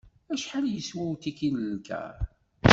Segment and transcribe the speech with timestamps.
[0.33, 2.17] Acḥal yeswa utiki n lkar?